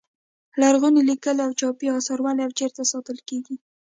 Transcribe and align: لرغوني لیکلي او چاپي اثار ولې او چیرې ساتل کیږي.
لرغوني 0.61 1.01
لیکلي 1.09 1.41
او 1.45 1.51
چاپي 1.59 1.87
اثار 1.97 2.19
ولې 2.21 2.41
او 2.45 2.51
چیرې 2.57 2.83
ساتل 2.91 3.17
کیږي. 3.29 3.55